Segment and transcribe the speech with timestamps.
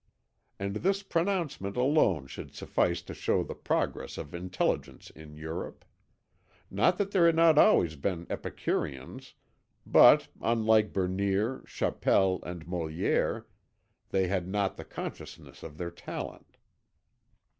[0.57, 5.85] And this pronouncement alone should suffice to show the progress of intelligence in Europe.
[6.71, 9.35] Not that there had not always been Epicureans
[9.85, 13.45] but, unlike Bernier, Chapelle, and Molière,
[14.09, 16.57] they had not the consciousness of their talent.